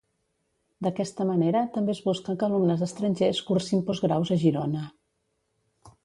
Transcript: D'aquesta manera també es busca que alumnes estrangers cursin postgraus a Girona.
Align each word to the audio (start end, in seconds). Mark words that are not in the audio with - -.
D'aquesta 0.85 1.25
manera 1.31 1.59
també 1.75 1.93
es 1.97 2.01
busca 2.05 2.35
que 2.43 2.47
alumnes 2.47 2.81
estrangers 2.87 3.41
cursin 3.49 3.83
postgraus 3.91 4.33
a 4.37 4.39
Girona. 4.45 4.87